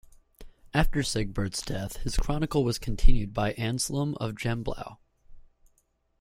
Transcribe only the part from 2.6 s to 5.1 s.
was continued by Anselm of Gembloux.